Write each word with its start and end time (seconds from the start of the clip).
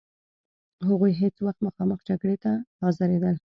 هغوی 0.87 1.11
هیڅ 1.21 1.35
وخت 1.45 1.59
مخامخ 1.67 1.99
جګړې 2.09 2.37
ته 2.43 2.51
حاضرېدل. 2.81 3.35